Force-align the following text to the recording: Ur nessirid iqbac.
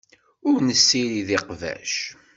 Ur 0.49 0.57
nessirid 0.61 1.29
iqbac. 1.37 1.93